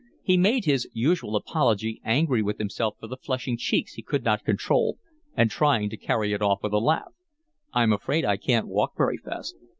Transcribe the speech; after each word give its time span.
He 0.23 0.35
made 0.35 0.65
his 0.65 0.87
usual 0.93 1.35
apology, 1.35 2.01
angry 2.03 2.41
with 2.41 2.57
himself 2.57 2.95
for 2.99 3.05
the 3.05 3.17
flushing 3.21 3.55
cheeks 3.55 3.93
he 3.93 4.01
could 4.01 4.23
not 4.23 4.43
control, 4.43 4.97
and 5.37 5.51
trying 5.51 5.91
to 5.91 5.95
carry 5.97 6.33
it 6.33 6.41
off 6.41 6.63
with 6.63 6.73
a 6.73 6.79
laugh. 6.79 7.13
"I'm 7.71 7.93
afraid 7.93 8.25
I 8.25 8.37
can't 8.37 8.67
walk 8.67 8.97
very 8.97 9.17
fast." 9.17 9.55